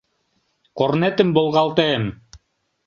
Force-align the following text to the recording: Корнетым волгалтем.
Корнетым 0.77 1.29
волгалтем. 1.35 2.03